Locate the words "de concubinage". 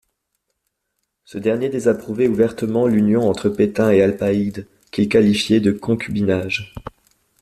5.59-6.73